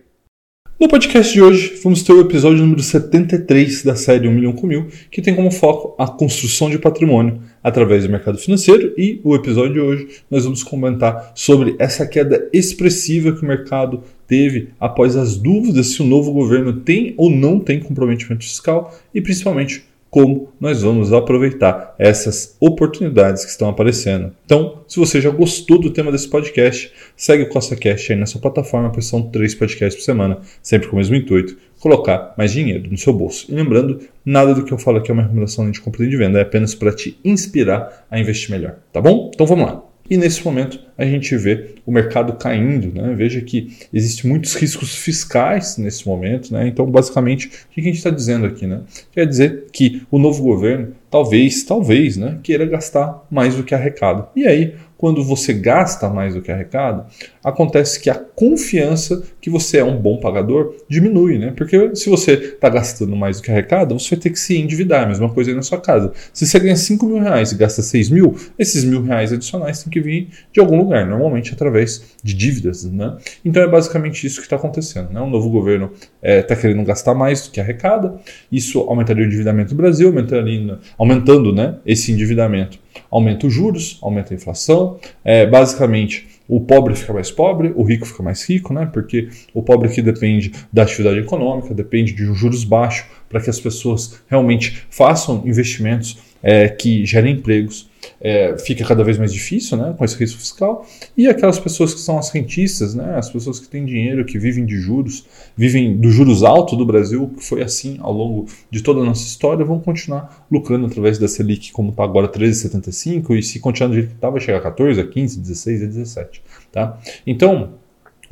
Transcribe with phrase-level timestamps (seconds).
[0.80, 4.68] No podcast de hoje, vamos ter o episódio número 73 da série 1 milhão com
[4.68, 9.34] mil, que tem como foco a construção de patrimônio através do mercado financeiro e o
[9.34, 14.04] episódio de hoje nós vamos comentar sobre essa queda expressiva que o mercado
[14.34, 19.22] teve após as dúvidas se o novo governo tem ou não tem comprometimento fiscal e
[19.22, 24.32] principalmente como nós vamos aproveitar essas oportunidades que estão aparecendo.
[24.44, 28.42] Então, se você já gostou do tema desse podcast, segue o CostaCast aí na sua
[28.42, 32.90] plataforma, pois são três podcasts por semana, sempre com o mesmo intuito, colocar mais dinheiro
[32.90, 33.46] no seu bolso.
[33.52, 36.18] E lembrando, nada do que eu falo aqui é uma recomendação de compra e de
[36.18, 39.30] venda, é apenas para te inspirar a investir melhor, tá bom?
[39.34, 39.93] Então vamos lá.
[40.10, 42.94] E nesse momento a gente vê o mercado caindo.
[42.94, 43.14] Né?
[43.16, 46.54] Veja que existem muitos riscos fiscais nesse momento.
[46.54, 46.68] Né?
[46.68, 48.68] Então, basicamente, o que a gente está dizendo aqui?
[48.68, 48.82] Né?
[49.12, 54.28] Quer dizer que o novo governo talvez, talvez, né, queira gastar mais do que arrecada.
[54.36, 54.74] E aí,
[55.04, 57.08] quando você gasta mais do que arrecada,
[57.44, 61.52] acontece que a confiança que você é um bom pagador diminui, né?
[61.58, 65.04] Porque se você está gastando mais do que arrecada, você vai ter que se endividar,
[65.04, 66.14] a mesma coisa aí na sua casa.
[66.32, 69.92] Se você ganha 5 mil reais e gasta 6 mil, esses mil reais adicionais têm
[69.92, 73.18] que vir de algum lugar, normalmente através de dívidas, né?
[73.44, 75.20] Então é basicamente isso que está acontecendo, né?
[75.20, 78.16] O novo governo está é, tá querendo gastar mais do que arrecada,
[78.50, 82.80] isso aumentaria o endividamento do Brasil, aumentaria, aumentando né, esse endividamento
[83.10, 88.06] aumenta os juros, aumenta a inflação, é, basicamente o pobre fica mais pobre, o rico
[88.06, 88.90] fica mais rico, né?
[88.92, 93.50] Porque o pobre aqui depende da atividade econômica, depende de um juros baixos para que
[93.50, 99.78] as pessoas realmente façam investimentos é, que gerem empregos é, fica cada vez mais difícil,
[99.78, 100.86] né, com esse risco fiscal.
[101.16, 104.66] E aquelas pessoas que são as rentistas, né, as pessoas que têm dinheiro, que vivem
[104.66, 109.02] de juros, vivem dos juros altos do Brasil, que foi assim ao longo de toda
[109.02, 113.60] a nossa história, vão continuar lucrando através da Selic, como está agora 13,75, e se
[113.60, 116.42] continuar do jeito que está, vai chegar a 14, a 15, 16, a 17.
[116.72, 117.00] Tá?
[117.26, 117.83] Então,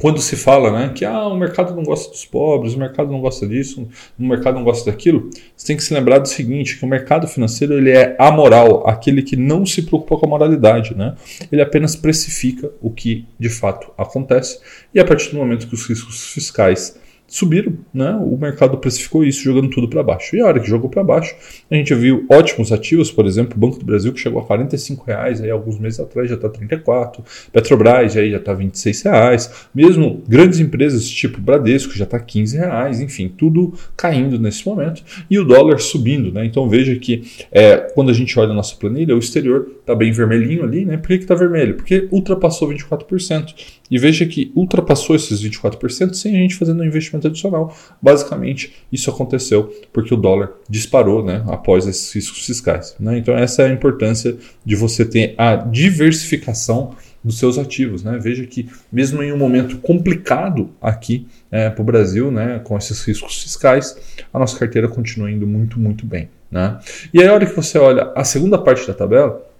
[0.01, 3.21] quando se fala né, que ah, o mercado não gosta dos pobres, o mercado não
[3.21, 6.83] gosta disso, o mercado não gosta daquilo, você tem que se lembrar do seguinte, que
[6.83, 10.95] o mercado financeiro ele é amoral, aquele que não se preocupa com a moralidade.
[10.95, 11.13] Né?
[11.51, 14.59] Ele apenas precifica o que de fato acontece
[14.91, 16.99] e a partir do momento que os riscos fiscais
[17.31, 18.11] subiram, né?
[18.21, 20.35] O mercado precificou isso jogando tudo para baixo.
[20.35, 21.33] E a hora que jogou para baixo,
[21.71, 25.05] a gente viu ótimos ativos, por exemplo, o Banco do Brasil que chegou a 45
[25.05, 30.21] reais aí alguns meses atrás já está 34, Petrobras aí já está 26 reais, mesmo
[30.27, 35.45] grandes empresas tipo Bradesco já está 15 reais, enfim, tudo caindo nesse momento e o
[35.45, 36.45] dólar subindo, né?
[36.45, 40.11] Então veja que é, quando a gente olha a nossa planilha, o exterior está bem
[40.11, 40.97] vermelhinho ali, né?
[40.97, 41.75] Por que está vermelho?
[41.75, 43.53] Porque ultrapassou 24%.
[43.91, 47.75] E veja que ultrapassou esses 24% sem a gente fazendo um investimento adicional.
[48.01, 52.95] Basicamente, isso aconteceu porque o dólar disparou né, após esses riscos fiscais.
[52.97, 53.17] Né?
[53.17, 58.01] Então, essa é a importância de você ter a diversificação dos seus ativos.
[58.01, 58.17] Né?
[58.17, 63.03] Veja que, mesmo em um momento complicado aqui é, para o Brasil, né, com esses
[63.03, 63.97] riscos fiscais,
[64.33, 66.29] a nossa carteira continua indo muito, muito bem.
[66.49, 66.79] Né?
[67.13, 69.50] E aí, a hora que você olha a segunda parte da tabela,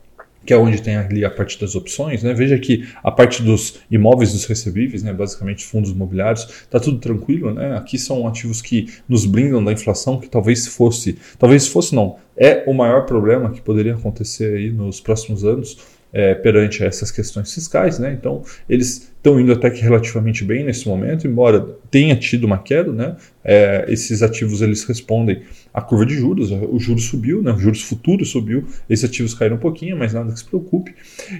[0.46, 2.34] que é onde tem ali a parte das opções, né?
[2.34, 5.14] Veja que a parte dos imóveis dos recebíveis, né?
[5.14, 7.78] basicamente fundos imobiliários, está tudo tranquilo, né?
[7.78, 12.64] Aqui são ativos que nos blindam da inflação, que talvez fosse, talvez fosse não, é
[12.68, 15.78] o maior problema que poderia acontecer aí nos próximos anos
[16.14, 18.12] é, perante essas questões fiscais, né?
[18.12, 22.92] Então eles estão indo até que relativamente bem nesse momento, embora tenha tido uma queda,
[22.92, 23.16] né?
[23.44, 27.52] É, esses ativos eles respondem à curva de juros, o juros subiu, né?
[27.52, 30.94] O juros futuros subiu, esses ativos caíram um pouquinho, mas nada que se preocupe.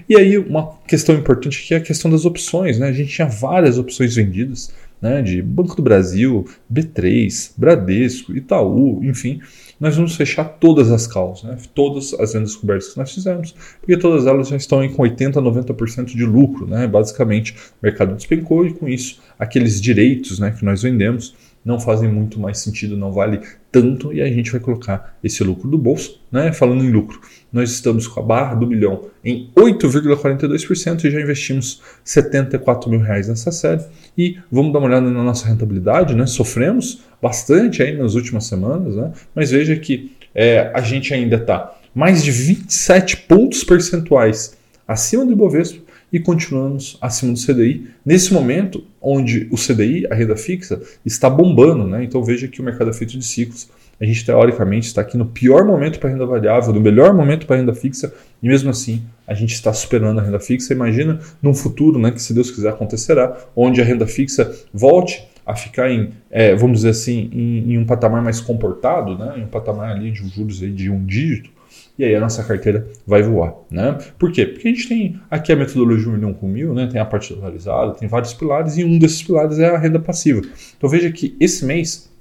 [0.08, 2.88] E aí uma questão importante que é a questão das opções, né?
[2.88, 5.20] A gente tinha várias opções vendidas, né?
[5.20, 9.40] De Banco do Brasil, B3, Bradesco, Itaú, enfim
[9.82, 11.56] nós vamos fechar todas as calls, né?
[11.74, 15.42] todas as vendas cobertas que nós fizemos, porque todas elas já estão com 80% a
[15.42, 16.68] 90% de lucro.
[16.68, 16.86] Né?
[16.86, 21.34] Basicamente, o mercado despencou e com isso, aqueles direitos né, que nós vendemos
[21.64, 23.40] não fazem muito mais sentido, não vale
[23.72, 26.20] tanto e a gente vai colocar esse lucro do bolso.
[26.30, 26.52] Né?
[26.52, 27.20] Falando em lucro,
[27.52, 33.28] nós estamos com a barra do milhão em 8,42% e já investimos 74 mil reais
[33.28, 33.82] nessa série.
[34.16, 36.26] E vamos dar uma olhada na nossa rentabilidade, né?
[36.26, 39.12] sofremos bastante aí nas últimas semanas, né?
[39.34, 44.56] mas veja que é, a gente ainda está mais de 27 pontos percentuais
[44.88, 45.80] acima do Ibovespa
[46.12, 47.88] e continuamos acima do CDI.
[48.04, 52.04] Nesse momento, onde o CDI, a renda fixa, está bombando, né?
[52.04, 53.68] Então veja que o mercado é feito de ciclos.
[54.02, 57.54] A gente teoricamente está aqui no pior momento para renda variável, no melhor momento para
[57.54, 58.12] renda fixa,
[58.42, 60.74] e mesmo assim a gente está superando a renda fixa.
[60.74, 65.54] Imagina num futuro, né, que se Deus quiser acontecerá, onde a renda fixa volte a
[65.54, 69.46] ficar em, é, vamos dizer assim, em, em, um patamar mais comportado, né, em um
[69.46, 71.50] patamar ali de juros de um dígito,
[71.96, 73.54] e aí a nossa carteira vai voar.
[73.70, 73.96] Né?
[74.18, 74.46] Por quê?
[74.46, 76.88] Porque a gente tem aqui a metodologia 1 milhão com mil, né?
[76.90, 80.42] tem a parte dolarizada, tem vários pilares, e um desses pilares é a renda passiva.
[80.76, 82.11] Então veja que esse mês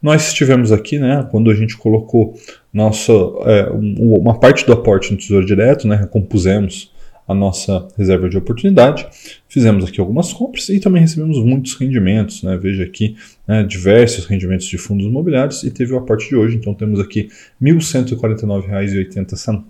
[0.00, 2.34] nós estivemos aqui, né, quando a gente colocou
[2.72, 6.92] nossa, é, uma parte do aporte no Tesouro Direto, né, recompusemos
[7.26, 9.06] a nossa reserva de oportunidade,
[9.48, 13.16] fizemos aqui algumas compras e também recebemos muitos rendimentos, né, veja aqui
[13.46, 17.28] né, diversos rendimentos de fundos imobiliários e teve o aporte de hoje, então temos aqui
[17.60, 19.64] R$ 1.149,80,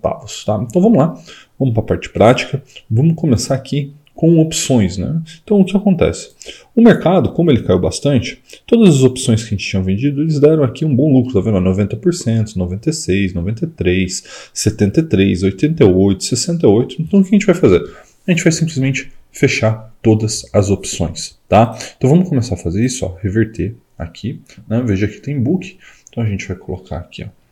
[0.45, 0.65] tá?
[0.67, 1.17] Então vamos lá,
[1.57, 4.97] vamos para a parte prática, vamos começar aqui com opções.
[4.97, 5.21] Né?
[5.43, 6.31] Então, o que acontece?
[6.75, 10.39] O mercado, como ele caiu bastante, todas as opções que a gente tinha vendido, eles
[10.39, 11.59] deram aqui um bom lucro, tá vendo?
[11.59, 14.23] 90%, 96%, 93%,
[14.53, 16.95] 73%, 88%, 68%.
[16.99, 17.81] Então, o que a gente vai fazer?
[18.27, 21.77] A gente vai simplesmente fechar todas as opções, tá?
[21.97, 24.41] Então, vamos começar a fazer isso, ó, reverter aqui.
[24.67, 24.81] Né?
[24.85, 25.77] Veja que tem book,
[26.09, 27.43] então a gente vai colocar aqui, ó.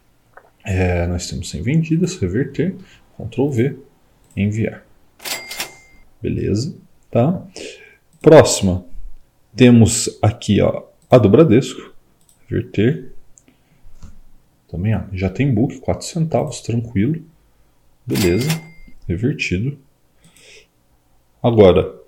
[0.64, 2.76] É, nós temos 100 vendidas, reverter,
[3.18, 3.76] Ctrl V,
[4.38, 4.86] enviar.
[6.22, 6.78] Beleza,
[7.10, 7.46] tá?
[8.22, 8.86] Próxima,
[9.56, 11.94] temos aqui ó, a do Bradesco,
[12.50, 13.14] verter.
[14.68, 17.26] Também ó, já tem book, 4 centavos, tranquilo.
[18.06, 18.50] Beleza,
[19.08, 19.78] revertido.
[21.42, 22.00] Agora,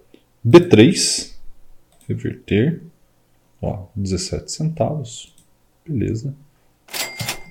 [0.45, 1.33] B3,
[2.07, 2.83] reverter,
[3.61, 5.33] ó, 17 centavos.
[5.87, 6.35] Beleza.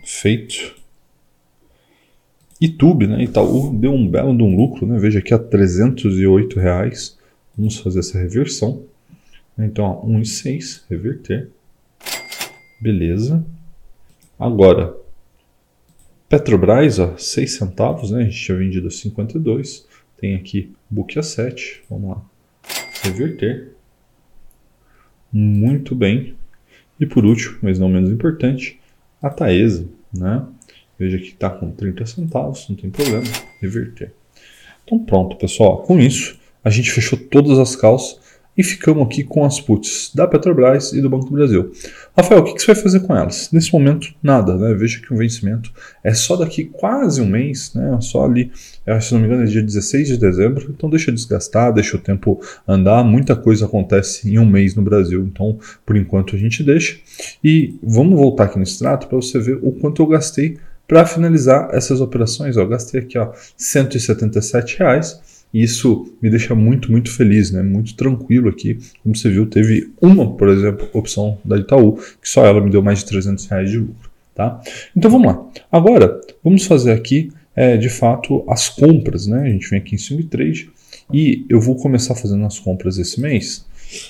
[0.05, 0.82] Feito.
[2.63, 7.19] YouTube, né, Itaú deu um belo de um lucro, né, veja aqui a 308 reais.
[7.57, 8.85] Vamos fazer essa reversão.
[9.59, 11.51] Então, 1,6, reverter.
[12.81, 13.45] Beleza.
[14.39, 14.97] Agora,
[16.29, 19.87] Petrobras, ó, 6 centavos, né, a gente tinha vendido a 52.
[20.19, 22.23] Tem aqui book a 7, vamos lá.
[23.03, 23.73] Reverter.
[25.33, 26.37] Muito bem.
[27.01, 28.79] E por último, mas não menos importante,
[29.21, 30.47] a Taesa, né?
[31.03, 33.25] Veja que está com 30 centavos, não tem problema,
[33.61, 34.13] reverter.
[34.85, 35.79] Então pronto, pessoal.
[35.79, 38.21] Com isso, a gente fechou todas as calças
[38.57, 41.73] e ficamos aqui com as puts da Petrobras e do Banco do Brasil.
[42.17, 43.51] Rafael, o que você vai fazer com elas?
[43.51, 44.57] Nesse momento, nada.
[44.57, 44.75] Né?
[44.75, 45.73] Veja que o vencimento
[46.05, 47.99] é só daqui quase um mês, né?
[48.01, 48.53] só ali,
[49.01, 50.71] se não me engano, é dia 16 de dezembro.
[50.71, 53.03] Então deixa desgastar, deixa o tempo andar.
[53.03, 55.25] Muita coisa acontece em um mês no Brasil.
[55.25, 56.97] Então, por enquanto, a gente deixa.
[57.43, 60.59] E vamos voltar aqui no extrato para você ver o quanto eu gastei
[60.93, 65.47] para finalizar essas operações, ó, gastei aqui ó, 177 reais.
[65.55, 67.63] E isso me deixa muito, muito feliz, né?
[67.63, 68.79] muito tranquilo aqui.
[69.03, 72.83] Como você viu, teve uma, por exemplo, opção da Itaú, que só ela me deu
[72.83, 74.11] mais de 300 reais de lucro.
[74.35, 74.61] Tá?
[74.95, 75.47] Então vamos lá.
[75.71, 79.27] Agora, vamos fazer aqui, é, de fato, as compras.
[79.27, 79.45] Né?
[79.45, 80.71] A gente vem aqui em Swing Trade
[81.11, 83.65] e eu vou começar fazendo as compras esse mês.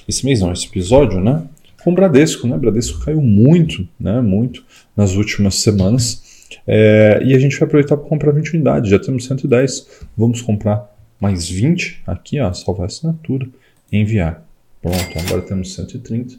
[0.09, 1.45] Esse mês não, esse episódio, né?
[1.85, 2.57] Com o Bradesco, né?
[2.57, 4.21] O Bradesco caiu muito, né?
[4.21, 4.65] Muito
[4.97, 6.32] nas últimas semanas.
[6.67, 8.91] É, e a gente vai aproveitar para comprar 20 unidades.
[8.91, 13.47] Já temos 110, vamos comprar mais 20 aqui, ó, salvar assinatura,
[13.93, 14.43] enviar.
[14.81, 16.35] Pronto, agora temos 130.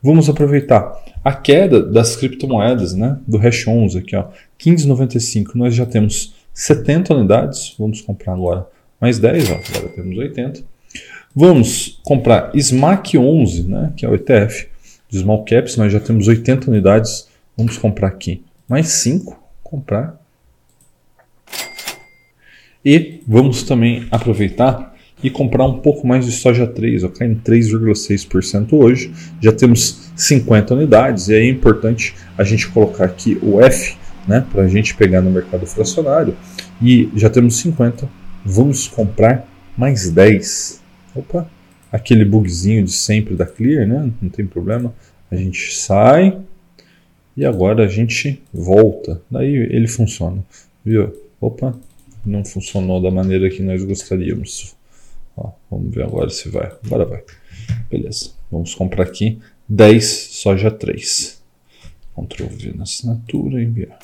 [0.00, 4.28] Vamos aproveitar a queda das criptomoedas, né, do Hash 11 aqui, ó,
[4.58, 5.56] 15,95.
[5.56, 8.66] Nós já temos 70 unidades, vamos comprar agora
[9.00, 10.62] mais 10, ó, agora temos 80.
[11.34, 14.68] Vamos comprar SMAC 11, né, que é o ETF
[15.08, 19.41] de Small Caps, nós já temos 80 unidades, vamos comprar aqui mais 5,
[19.72, 20.20] comprar.
[22.84, 27.26] E vamos também aproveitar e comprar um pouco mais de soja 3, ok?
[27.26, 29.12] Em 3,6% hoje.
[29.40, 33.96] Já temos 50 unidades e é importante a gente colocar aqui o F,
[34.28, 36.36] né, para a gente pegar no mercado fracionário.
[36.82, 38.06] E já temos 50,
[38.44, 39.48] vamos comprar
[39.78, 40.82] mais 10.
[41.14, 41.48] Opa,
[41.90, 44.10] aquele bugzinho de sempre da Clear, né?
[44.20, 44.92] Não tem problema.
[45.30, 46.36] A gente sai
[47.36, 49.20] e agora a gente volta.
[49.30, 50.44] Daí ele funciona,
[50.84, 51.12] viu?
[51.40, 51.78] Opa,
[52.24, 54.74] não funcionou da maneira que nós gostaríamos.
[55.36, 56.72] Ó, vamos ver agora se vai.
[56.84, 57.22] Agora vai.
[57.90, 58.30] Beleza.
[58.50, 61.42] Vamos comprar aqui 10 soja 3.
[62.14, 63.98] Ctrl V na assinatura e enviar.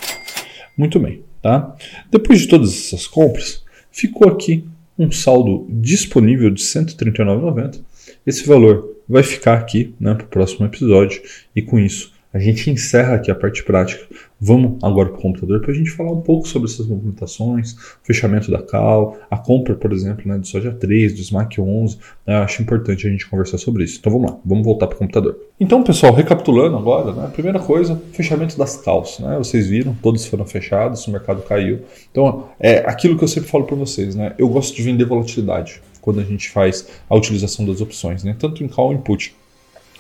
[0.77, 1.77] Muito bem, tá?
[2.11, 4.65] Depois de todas essas compras, ficou aqui
[4.99, 7.81] um saldo disponível de R$ 139,90.
[8.27, 11.23] Esse valor vai ficar aqui né, para o próximo episódio
[11.55, 14.05] e com isso a gente encerra aqui a parte prática.
[14.41, 18.51] Vamos agora para o computador para a gente falar um pouco sobre essas movimentações, fechamento
[18.51, 21.99] da Cal, a compra, por exemplo, né, do Soja 3, do SMAC 11.
[22.27, 23.99] Né, acho importante a gente conversar sobre isso.
[23.99, 25.39] Então vamos lá, vamos voltar para o computador.
[25.59, 29.19] Então, pessoal, recapitulando agora, né, primeira coisa, fechamento das Cals.
[29.19, 31.81] Né, vocês viram, todos foram fechados, o mercado caiu.
[32.11, 34.15] Então, é aquilo que eu sempre falo para vocês.
[34.15, 38.37] Né, eu gosto de vender volatilidade quando a gente faz a utilização das opções, né,
[38.39, 39.35] tanto em Call e Input.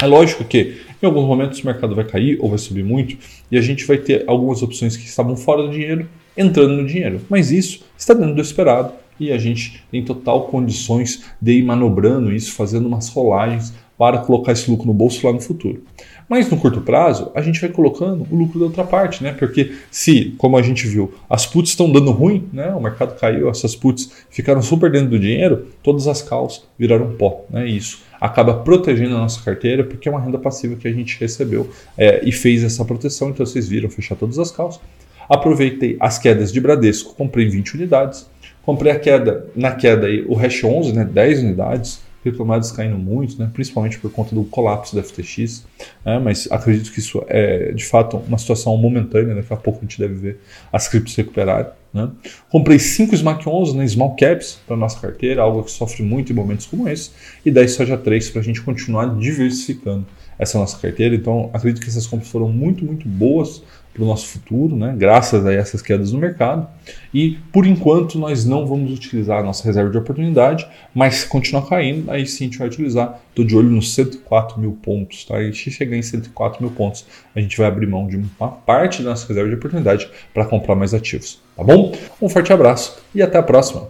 [0.00, 3.16] É lógico que em alguns momentos o mercado vai cair ou vai subir muito
[3.50, 7.20] e a gente vai ter algumas opções que estavam fora do dinheiro entrando no dinheiro.
[7.28, 12.32] Mas isso está dentro do esperado e a gente tem total condições de ir manobrando
[12.32, 15.82] isso, fazendo umas rolagens para colocar esse lucro no bolso lá no futuro.
[16.28, 19.32] Mas no curto prazo, a gente vai colocando o lucro da outra parte, né?
[19.32, 22.70] Porque se, como a gente viu, as puts estão dando ruim, né?
[22.74, 27.44] O mercado caiu, essas puts ficaram super dentro do dinheiro, todas as calls viraram pó,
[27.50, 27.66] né?
[27.66, 31.70] Isso acaba protegendo a nossa carteira, porque é uma renda passiva que a gente recebeu
[31.96, 33.30] é, e fez essa proteção.
[33.30, 34.80] Então vocês viram fechar todas as calças.
[35.28, 38.28] Aproveitei as quedas de Bradesco, comprei 20 unidades.
[38.62, 43.38] Comprei a queda, na queda aí, o Hash 11, né, 10 unidades criptomoedas caindo muito,
[43.38, 45.66] né, principalmente por conta do colapso da FTX,
[46.04, 49.82] né, mas acredito que isso é de fato uma situação momentânea, daqui a pouco a
[49.82, 50.40] gente deve ver
[50.72, 51.70] as criptos recuperarem.
[51.92, 52.10] Né.
[52.50, 56.34] Comprei 5 SMAC 11 né, Small Caps para nossa carteira, algo que sofre muito em
[56.34, 57.10] momentos como esse,
[57.44, 60.06] e 10 Soja 3 para a gente continuar diversificando
[60.38, 61.14] essa nossa carteira.
[61.14, 63.62] Então acredito que essas compras foram muito, muito boas
[63.98, 64.94] para o nosso futuro, né?
[64.96, 66.68] graças a essas quedas no mercado.
[67.12, 71.68] E por enquanto nós não vamos utilizar a nossa reserva de oportunidade, mas se continuar
[71.68, 73.20] caindo, aí sim a gente vai utilizar.
[73.30, 75.24] Estou de olho nos 104 mil pontos.
[75.24, 75.42] Tá?
[75.42, 79.02] E se chegar em 104 mil pontos, a gente vai abrir mão de uma parte
[79.02, 81.40] da nossa reserva de oportunidade para comprar mais ativos.
[81.56, 81.92] Tá bom?
[82.22, 83.88] Um forte abraço e até a próxima.